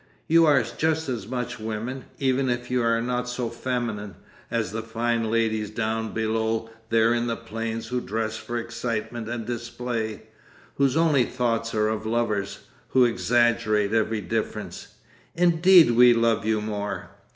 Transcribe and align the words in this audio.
You 0.27 0.47
are 0.47 0.63
just 0.63 1.07
as 1.09 1.27
much 1.27 1.59
women, 1.59 2.05
even 2.17 2.49
if 2.49 2.71
you 2.71 2.81
are 2.81 3.03
not 3.03 3.29
so 3.29 3.51
feminine, 3.51 4.15
as 4.49 4.71
the 4.71 4.81
fine 4.81 5.29
ladies 5.29 5.69
down 5.69 6.11
below 6.11 6.71
there 6.89 7.13
in 7.13 7.27
the 7.27 7.35
plains 7.35 7.89
who 7.89 8.01
dress 8.01 8.35
for 8.35 8.57
excitement 8.57 9.29
and 9.29 9.45
display, 9.45 10.23
whose 10.77 10.97
only 10.97 11.25
thoughts 11.25 11.75
are 11.75 11.87
of 11.89 12.07
lovers, 12.07 12.61
who 12.87 13.05
exaggerate 13.05 13.93
every 13.93 14.21
difference.... 14.21 14.87
Indeed 15.35 15.91
we 15.91 16.15
love 16.15 16.45
you 16.47 16.61
more. 16.61 17.11